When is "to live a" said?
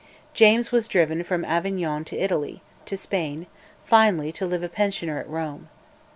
4.31-4.67